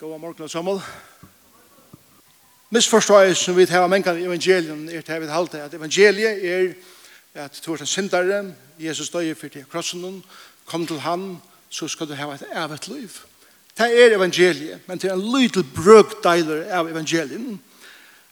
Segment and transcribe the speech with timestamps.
[0.00, 0.80] God morgen, Samuel.
[2.70, 6.72] Misforståelse som vi tar av mennkene i evangelien er til vi halte at evangeliet er
[7.44, 8.40] at du er en syndare,
[8.78, 10.24] Jesus døy for til krossen,
[10.66, 11.38] kom til han,
[11.70, 13.20] så skal du ha et evet liv.
[13.78, 17.62] Det er evangeliet, men det er en liten brøkdeiler av evangelien.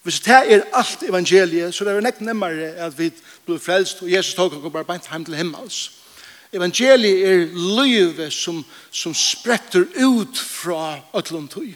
[0.02, 3.12] Hvis det er alt evangeliet, så er det nekk nemmere at vi
[3.46, 6.01] blir frelst, og Jesus tog og går bare beint hjem til himmels.
[6.52, 8.60] Evangeliet er livet som,
[8.90, 11.72] som spretter ut fra Øtlundtøy.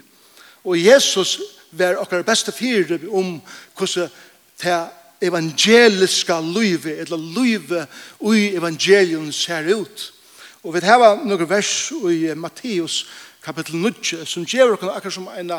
[0.64, 1.38] Og Jesus
[1.70, 3.38] var okkar beste fyrir om
[3.77, 4.10] hvordan
[4.62, 4.80] det
[5.20, 7.88] evangeliska livet, eller livet
[8.34, 10.12] i evangelien ser ut.
[10.62, 11.73] Og vi har noen vers
[12.10, 13.06] i Matteus
[13.45, 15.52] kapitel 9 som gjør okkar akkur som en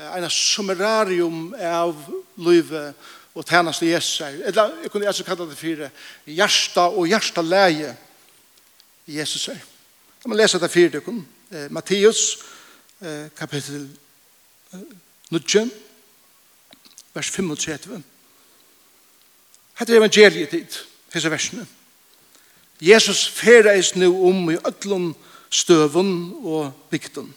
[0.00, 1.96] en summerarium av
[2.40, 2.94] livet
[3.34, 4.20] og tjeneste Jesus.
[4.20, 5.90] Eller jeg kunne altså kalle det for
[6.30, 7.94] hjärsta og hjertalæge.
[9.18, 9.58] Jesus er.
[10.22, 11.28] Da må lese det fire døkken.
[11.50, 12.38] Eh, Matteus,
[13.00, 13.88] eh, kapittel
[14.72, 14.80] eh,
[15.30, 15.70] 9,
[17.14, 18.02] vers 35.
[19.78, 21.66] Hette er evangeliet dit, hese versene.
[22.80, 25.14] Jesus fereis nu om i ötlun
[25.50, 26.12] støvun
[26.44, 27.34] og bygden.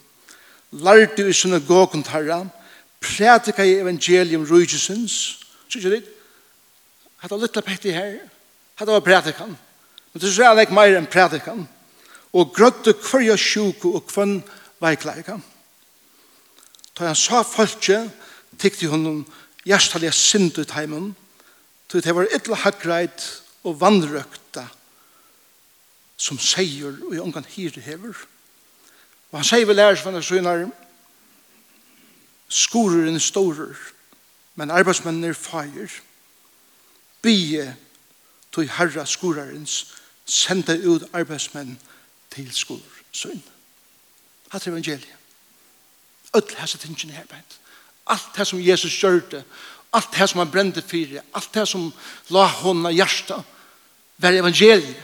[0.72, 2.48] Lærte i synagogen tarra,
[3.02, 5.40] prædika i evangelium rujusins,
[5.70, 6.08] sikker dit,
[7.18, 8.18] hatt av lytla petti her,
[8.80, 9.56] hette var prædikan,
[10.14, 11.66] Men det er ikke mer enn predikan.
[12.34, 14.40] Og grøtte hverja sjuko og hvern
[14.82, 15.42] veikleikan.
[16.94, 18.12] Da han sa folket,
[18.62, 19.24] tykte hun
[19.66, 21.14] hjertelig synd ut heimen,
[21.90, 23.26] til det var ytla haggreit
[23.66, 24.68] og vannrøkta
[26.18, 28.16] som seier og i omgang hyre hever.
[29.32, 30.68] Og han sier vel lærer som han er sønner
[32.54, 33.78] skorer enn storer,
[34.56, 35.90] men arbeidsmennene er feir.
[37.24, 37.66] Bie
[38.54, 39.80] tog herra skorarens
[40.26, 41.78] sende ut arbeidsmenn
[42.32, 43.44] til skolor søgn.
[44.50, 45.08] Hatt evangeliet.
[46.34, 47.60] Öll hese tingene her beint.
[48.10, 49.44] Alt det som Jesus gjør det,
[49.94, 51.92] alt det som han brente fyrir, alt det som
[52.30, 53.42] la honna hjärsta,
[54.18, 54.98] var evangeliet.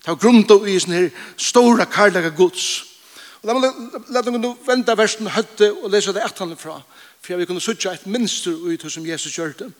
[0.00, 2.84] Det var grunda i sånne her stora karlaga gods.
[3.42, 3.72] Og da
[4.08, 6.78] la dem kunne venda versen høtte og lesa det etter han fra,
[7.20, 9.70] for jeg vil kunne sutja et minster ut som Jesus gjør det.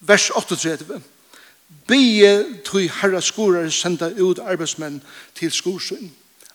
[0.00, 1.00] Vers 38.
[1.88, 5.02] Bie tui herra skorar senda ut arbeidsmenn
[5.34, 6.10] til skorsyn.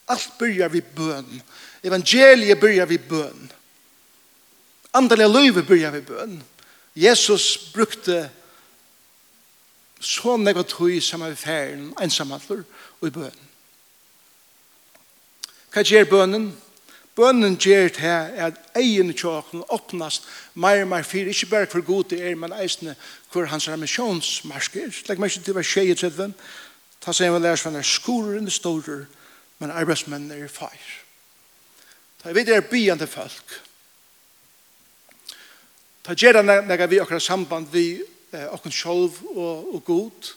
[0.08, 1.42] Alt byrjar vi bøn.
[1.84, 3.52] Evangeliet byrjar vi bøn.
[4.94, 6.44] Andaliga løyve byrjar vi bøn.
[6.96, 8.30] Jesus brukte
[10.00, 12.64] så nega tui saman vi færen, ensamhandler
[13.02, 13.44] og i bøn.
[15.74, 16.48] Hva gjør bønnen?
[17.18, 20.20] Bønnen gjør det her at egen tjåken åpnes
[20.54, 22.94] mer og mer fyr, ikke bare for god det er, men eisende
[23.32, 24.94] hvor hans ramisjonsmarsker.
[25.10, 26.36] Legg meg ikke til å være skje i tredven.
[27.02, 29.00] Ta seg en lærer som er skorer enn det store,
[29.58, 30.86] men arbeidsmennene er feir.
[32.22, 33.58] Ta vidt er byende folk.
[36.06, 37.88] Ta gjør det når vi akkurat samband vi
[38.32, 40.34] eh, okken sjolv og, og god,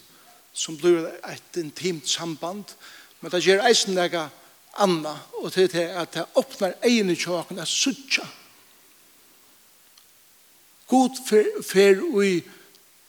[0.56, 2.72] som blir et intimt samband,
[3.20, 4.30] men ta gjør eisen når
[4.78, 8.26] Anna, og til det at det åpner egen i tjåken, er suttja.
[10.90, 12.40] God fer, fer ui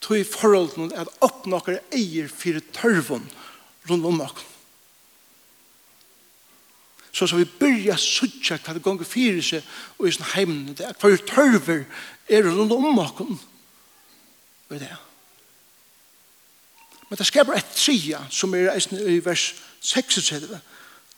[0.02, 3.28] tog forholden at åpne okker eier for tørven
[3.90, 4.48] rundt om okken.
[7.12, 9.66] Så så vi byrja suttja hva det gonger fyrir seg
[10.00, 11.84] og i sånn heimene det, hva tørver
[12.32, 13.40] er rundt om okken.
[14.72, 14.94] Og det.
[17.10, 18.72] Men det skaper et tria som er
[19.04, 19.50] i vers
[19.84, 20.62] 36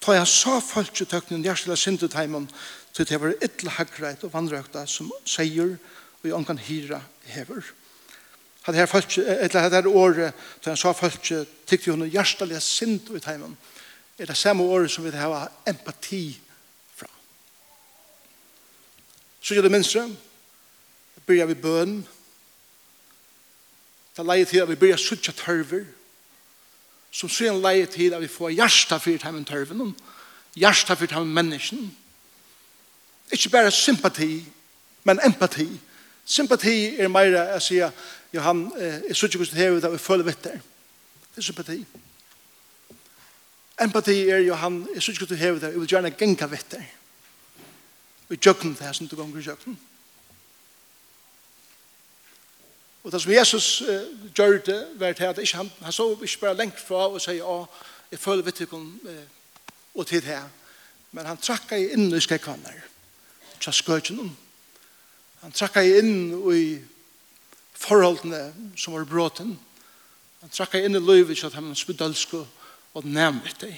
[0.04, 2.50] Ta jeg sa folk i tøknen hjertelig sindet heimen
[2.94, 5.78] til det var ytla haggreit og vandrøkta som sier
[6.24, 7.00] og i kan hyra
[7.32, 7.64] hever.
[8.64, 13.14] Hadde her folk, eller hadde her året da jeg sa folk tykte hun hjertelig sint
[13.16, 13.56] i heimen
[14.20, 16.40] er det samme året som vi har empati
[16.96, 17.08] fra.
[19.42, 20.04] Så gjør det minste
[21.26, 21.96] begynner vi bøn
[24.14, 25.88] det leier til at vi begynner suttja tørver
[27.14, 29.94] som ser en leie til at vi får hjärsta for dem tørven,
[30.58, 31.92] hjärsta for dem mennesken.
[33.32, 34.44] Ikke bare sympati,
[35.04, 35.68] men empati.
[36.26, 37.94] Sympati er mer å si at
[38.42, 40.58] han er så ikke hvordan det er, vi føler vitt der.
[41.34, 41.78] Det er sympati.
[43.82, 46.72] Empati er jo han, jeg synes ikke du hever det, jeg vil gjerne genka vitt
[46.72, 46.84] det.
[48.30, 49.78] Vi jøkken det her som du gonger i jøkken.
[53.04, 56.40] Og det som Jesus uh, gjør det, var til at ikke, han, han så ikke
[56.40, 57.66] bare lengt fra og sier, å,
[58.12, 59.20] jeg føler vidt ikke uh,
[59.94, 60.48] og til her.
[61.12, 62.80] Men han trakk i inn i skrekvanner,
[63.62, 64.32] tja skøtjen om.
[65.44, 66.64] Han trakk i inn i
[67.84, 69.58] forholdene som var bråten.
[70.42, 72.46] Han trakk inn i løyvet, så at han spudalsko
[72.94, 73.76] og nærmet deg.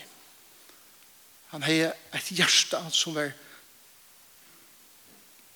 [1.51, 3.33] Han har et hjerte som var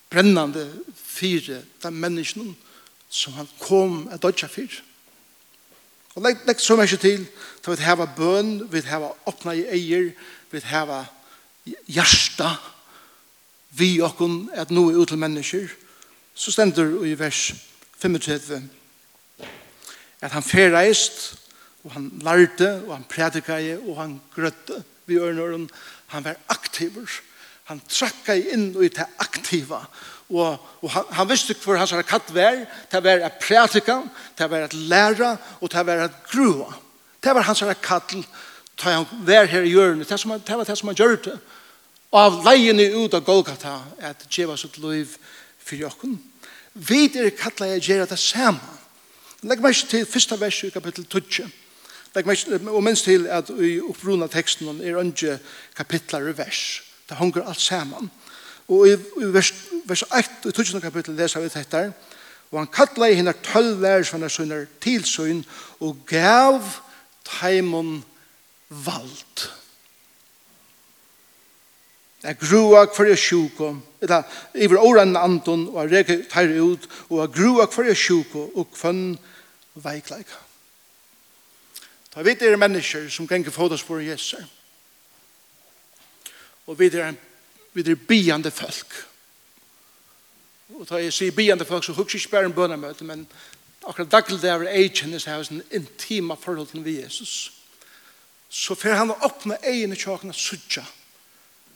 [0.10, 2.56] brennande fire, de menneskene,
[3.10, 4.82] som han kom at dodja fyr.
[6.16, 7.26] Og legg, legg så mykje til
[7.64, 10.12] til vi hava bøn, vi hava åpna i eier,
[10.52, 11.06] vi hava
[11.88, 12.56] hjärsta
[13.78, 15.70] vi okkon at nå er ut til mennesker.
[16.34, 17.54] Så stender i vers
[18.00, 18.62] 35
[20.20, 21.38] at han ferreist
[21.84, 25.70] og han lærte og han prædikade og han grøtte vi ørnøren.
[26.08, 27.08] Han var aktiver.
[27.70, 29.84] Han trakka inn i det aktiva
[30.30, 34.02] og, og han, han visste hvor hans har katt vær, det var at prætika,
[34.38, 36.74] det var at læra, og det var at grua.
[37.24, 38.16] Det var hans har katt
[38.80, 41.38] ta han vær her i hjørnet, det, som, det var det som han gjør det.
[42.10, 45.18] Og av leiene ut av Golgata, at djeva sitt liv
[45.60, 46.16] for jokken.
[46.74, 48.78] Vi er kattla jeg gjør det samme.
[49.44, 51.50] Legg meg til første vers i kapittel 12.
[52.16, 55.38] Legg meg og minst til at i oppruna teksten er ikke
[55.78, 56.82] kapitler i vers.
[57.10, 58.10] Det hunger alt sammen.
[58.70, 58.96] Og i,
[59.34, 59.54] vers,
[59.90, 60.82] vers 1 i 20.
[60.82, 61.88] kapittel leser vi dette
[62.52, 65.44] Og han kallet henne tølv lærersvanne sønner til sønn
[65.80, 66.62] og gav
[67.26, 68.00] taimon
[68.70, 69.50] vald.
[72.24, 73.70] Jeg grua hver jeg sjuko,
[74.02, 74.24] eller
[74.56, 78.50] i vår åren anton, og jeg reker teir ut, og jeg grua hver jeg sjuko,
[78.56, 79.14] og kvann
[79.80, 80.34] veikleik.
[82.12, 84.42] Ta vidt er mennesker som ganger fotospor i Jesu.
[86.68, 87.20] Og vidt er en
[87.74, 89.06] vi er biande folk.
[90.80, 93.28] Og da jeg sier biande folk, så husker ikke bare en bønnemøte, men
[93.88, 97.52] akkurat daglig der jeg kjenner seg hos en intima forhold til Jesus.
[98.50, 100.86] Så fer han å åpne egen i tjåkene suttja.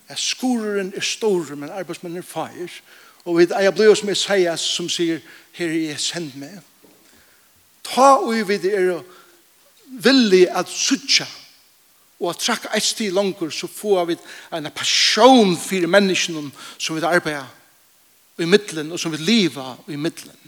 [0.08, 2.72] er skoren er store, men arbeidsmannen er feir.
[3.26, 5.22] Og jeg blir som Isaias som sier,
[5.54, 6.60] her er jeg send meg.
[7.84, 9.04] Ta og vi er
[9.88, 11.28] villig at suttja
[12.20, 14.18] og at trakka et sti langer så får vi
[14.54, 17.48] en passion for menneskene som vi arbeider
[18.38, 20.40] i middelen og som vi lever i middelen.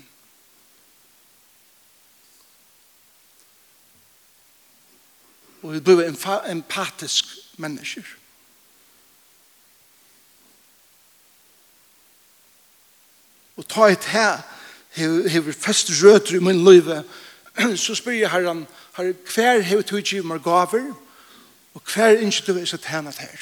[5.65, 6.05] Og vi blir
[6.51, 7.25] empatisk
[7.57, 8.05] mennesker.
[13.55, 14.43] Og ta et her
[14.95, 16.91] hever fest røter i min liv
[17.79, 18.65] så spyr jeg herren
[18.97, 20.91] herre hver hever tog ikke meg gaver
[21.75, 23.37] Og hver ikke du er så tænet her.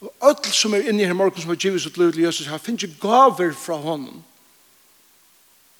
[0.00, 2.46] Og alt som er inne i her morgen som har givet sitt liv til Jesus,
[2.46, 4.24] har finnet ikke gaver fra honom.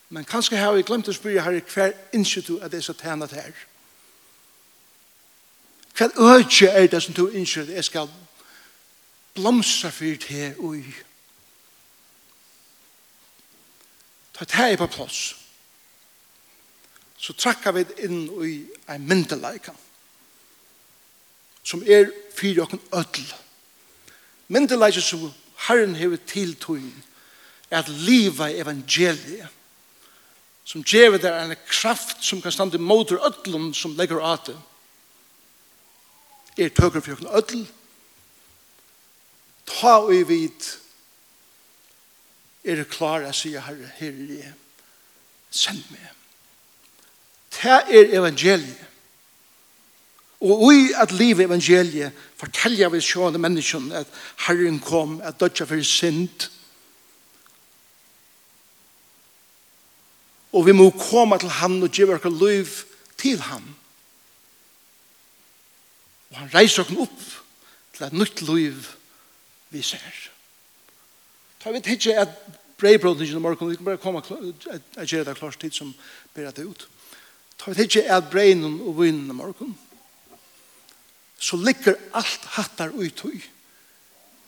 [0.08, 3.32] Men kanskje har vi glemt å spørre her hver ikke du er det så tænet
[3.32, 3.52] her.
[5.96, 8.08] Hver øde er det som du ikke jeg skal
[9.34, 10.94] blomstra for det og i.
[14.34, 15.43] Ta det her på plass
[17.24, 18.52] så trakka vi inn i
[18.92, 19.72] en myndeleika
[21.64, 23.24] som er fyrir okken öll.
[24.52, 25.30] Myndeleika som
[25.64, 27.04] Herren hever tiltøyen
[27.70, 29.48] er at liva evangeliet
[30.64, 34.56] som gjør det en kraft som kan stande mot öllum som legger av det
[36.56, 37.62] er tøkker for okken ødel.
[39.66, 40.68] Ta og i vid
[42.64, 44.52] er det klar jeg sier herre, herre,
[45.50, 46.23] send meg.
[47.54, 48.80] Det er evangeliet.
[50.44, 55.82] Og i at livet evangeliet forteller vi sjående menneskene at Herren kom, at dødja for
[55.82, 56.50] synd.
[60.52, 62.74] Og vi må komme til han og gjøre vårt liv
[63.18, 63.64] til han.
[66.30, 67.24] Og han reiser oss opp
[67.94, 68.92] til et nytt liv
[69.72, 70.20] vi ser.
[71.62, 72.36] Ta vi ikke at
[72.78, 75.94] breibrodningen i morgen, vi kan bare komme og gjøre det klart tid som
[76.34, 76.88] ber det ut.
[77.64, 79.78] Ta vi tidsi at breinen og vinen i morgen.
[81.40, 83.40] Så ligger alt hattar ut hui.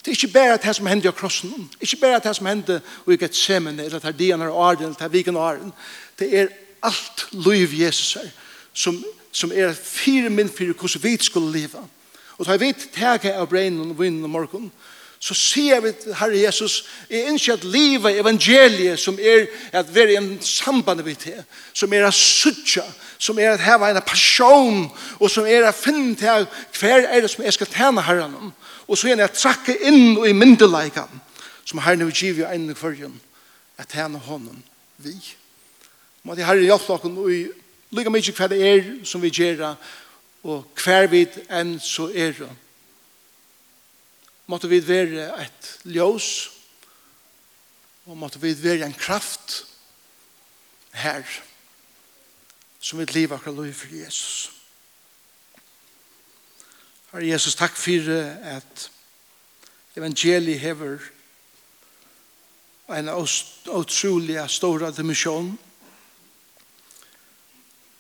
[0.05, 1.71] Det er ikke bare det som hender i krossen.
[1.81, 5.05] Ikke bare det som hender i Gethsemane, eller det er dianer og arden, eller det
[5.05, 5.73] er viken og arden.
[6.19, 6.47] Det er
[6.83, 8.29] alt liv Jesus er,
[8.73, 11.89] som, som er fire min fire hvordan vi skulle leve.
[12.39, 14.71] Og da vi tega av breinen og vinen i morgen,
[15.19, 20.13] så sier vi til Herre Jesus, jeg innskjer at livet evangeliet som er at være
[20.13, 22.85] i en samband med det, som er at suttja,
[23.19, 24.87] som er at heva en passion,
[25.21, 26.47] og som er at finne til
[26.79, 28.53] hver er det som jeg skal tjene herren om.
[28.87, 31.23] Og så er det at trakke inn i myndeleikan,
[31.65, 33.15] som herren vil give en i kvarjen,
[33.79, 34.63] at tjene honom
[35.03, 35.17] vi.
[36.23, 39.75] Må det herre hjelpe dere og lykke mye hva det er som vi gjør,
[40.47, 42.53] og hver vid enn så er det.
[44.47, 46.51] Måtte vi være et ljøs,
[48.07, 49.65] og måtte vi være en kraft
[50.95, 51.25] her.
[51.27, 51.56] Her
[52.87, 54.53] som vil leva akkurat lov for Jesus.
[57.11, 58.11] Herre Jesus, takk for
[58.47, 58.91] at
[59.97, 60.99] evangeliet hever
[62.95, 63.09] en
[63.75, 65.57] utrolig stor dimensjon.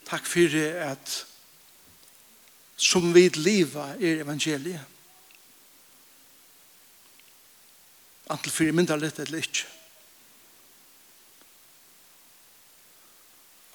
[0.06, 0.54] Takk for
[0.86, 1.16] at
[2.76, 4.84] som vi leva er evangeliet.
[8.30, 9.66] Antel fyrir mynda litt eller ikke.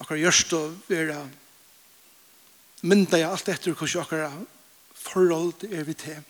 [0.02, 1.20] akkurat gjørst å være
[2.82, 4.58] mynda jeg alt etter hvordan akkurat
[5.02, 6.20] forhold er vi til.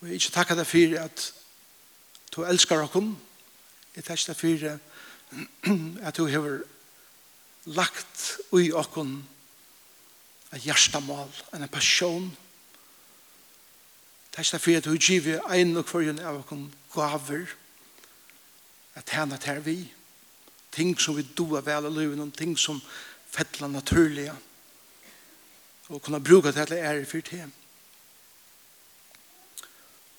[0.00, 1.26] Og jeg ikke takka deg for at
[2.34, 3.14] du elskar okken.
[3.96, 4.66] Jeg takk deg for
[6.08, 6.58] at du har
[7.66, 9.18] lagt ui okken
[10.54, 12.28] et hjertemål, en passion.
[14.36, 17.48] Takk deg for at du giver ein og kvarjen av okken gaver
[18.96, 19.80] at henne ter vi
[20.76, 22.80] ting som vi doer vel i livet, noen ting som
[23.32, 24.34] fettler naturlige,
[25.88, 27.46] og kunne bruke det til ære for det.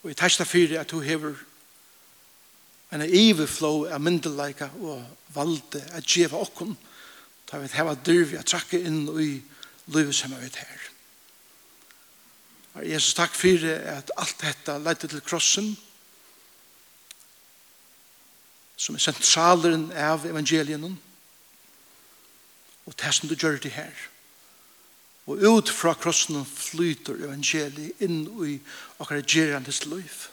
[0.03, 1.35] Og i testa fyrir at du hever
[2.95, 5.03] en iverflow av myndelaika og
[5.35, 6.77] valde at djeva okkon,
[7.47, 9.31] da vi heva dyrvi at trakke inn i
[9.91, 10.85] livet som vi her.
[12.85, 15.71] Jesus, takk fyrir at alt dette leidde til krossen,
[18.77, 20.85] som er sentraleren av evangelien
[22.87, 23.93] og det som du gjør det her.
[25.27, 28.59] Og ut fra krossen flyter evangeliet inn i
[28.99, 30.27] akkurat gerandes liv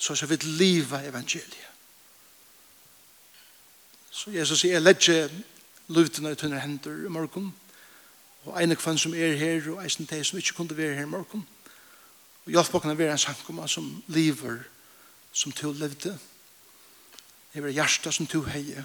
[0.00, 1.66] så skal vi liva evangeliet.
[4.10, 5.34] Så Jesus sier jeg legger
[5.92, 7.50] løvdene i tunne hender i morgen
[8.48, 11.12] og ene kvann som er her og eisen de som ikke kunne være her i
[11.12, 11.44] morgen
[12.46, 14.62] og hjelp åkne være en sankoma som lever
[15.32, 16.16] som til levde.
[17.52, 18.84] Det var hjärsta som du heje.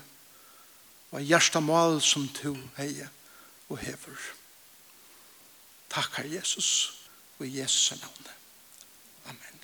[1.09, 3.09] Og hjärsta mal som du heje
[3.69, 4.17] og hever.
[5.89, 7.01] Takk, Herre Jesus,
[7.39, 8.27] og i Jesus' navn.
[9.25, 9.54] Amen.